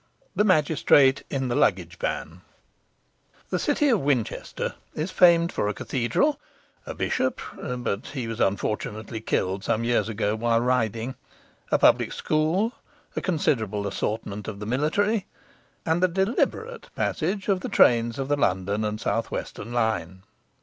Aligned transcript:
The 0.35 0.43
Magistrate 0.43 1.21
in 1.29 1.47
the 1.47 1.55
Luggage 1.55 1.99
Van 1.99 2.41
The 3.51 3.59
city 3.59 3.87
of 3.89 3.99
Winchester 4.01 4.73
is 4.95 5.11
famed 5.11 5.51
for 5.51 5.67
a 5.67 5.75
cathedral, 5.75 6.39
a 6.87 6.95
bishop 6.95 7.39
but 7.55 8.07
he 8.07 8.25
was 8.27 8.39
unfortunately 8.39 9.21
killed 9.21 9.63
some 9.63 9.83
years 9.83 10.09
ago 10.09 10.35
while 10.35 10.59
riding 10.59 11.13
a 11.71 11.77
public 11.77 12.11
school, 12.13 12.73
a 13.15 13.21
considerable 13.21 13.85
assortment 13.85 14.47
of 14.47 14.59
the 14.59 14.65
military, 14.65 15.27
and 15.85 16.01
the 16.01 16.07
deliberate 16.07 16.89
passage 16.95 17.47
of 17.47 17.59
the 17.59 17.69
trains 17.69 18.17
of 18.17 18.27
the 18.27 18.35
London 18.37 18.83
and 18.83 18.99
South 18.99 19.29
Western 19.29 19.71
line. 19.71 20.23